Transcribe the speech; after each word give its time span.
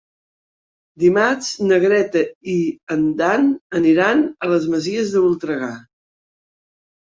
Dimarts 1.01 1.49
na 1.71 1.77
Greta 1.83 2.23
i 2.53 2.55
en 2.95 3.03
Dan 3.19 3.45
aniran 3.81 4.25
a 4.47 4.51
les 4.53 4.67
Masies 4.73 5.13
de 5.19 5.23
Voltregà. 5.27 5.71